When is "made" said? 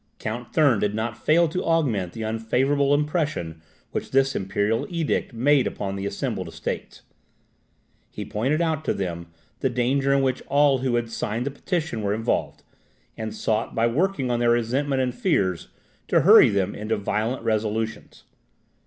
5.31-5.67